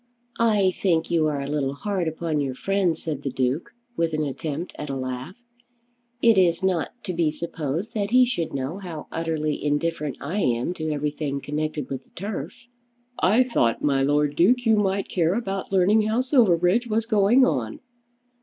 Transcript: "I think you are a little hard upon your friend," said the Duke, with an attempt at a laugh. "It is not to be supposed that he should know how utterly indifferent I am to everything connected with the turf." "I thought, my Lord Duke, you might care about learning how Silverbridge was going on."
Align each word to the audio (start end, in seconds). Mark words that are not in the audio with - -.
"I 0.39 0.71
think 0.71 1.11
you 1.11 1.27
are 1.27 1.41
a 1.41 1.45
little 1.47 1.75
hard 1.75 2.07
upon 2.07 2.41
your 2.41 2.55
friend," 2.55 2.97
said 2.97 3.21
the 3.21 3.29
Duke, 3.29 3.69
with 3.95 4.13
an 4.15 4.23
attempt 4.23 4.73
at 4.79 4.89
a 4.89 4.95
laugh. 4.95 5.35
"It 6.23 6.39
is 6.39 6.63
not 6.63 6.89
to 7.03 7.13
be 7.13 7.29
supposed 7.29 7.93
that 7.93 8.09
he 8.09 8.25
should 8.25 8.51
know 8.51 8.79
how 8.79 9.05
utterly 9.11 9.63
indifferent 9.63 10.17
I 10.19 10.39
am 10.39 10.73
to 10.73 10.89
everything 10.89 11.39
connected 11.39 11.87
with 11.91 12.03
the 12.03 12.09
turf." 12.15 12.65
"I 13.19 13.43
thought, 13.43 13.83
my 13.83 14.01
Lord 14.01 14.35
Duke, 14.35 14.65
you 14.65 14.75
might 14.75 15.07
care 15.07 15.35
about 15.35 15.71
learning 15.71 16.01
how 16.01 16.21
Silverbridge 16.21 16.87
was 16.87 17.05
going 17.05 17.45
on." 17.45 17.79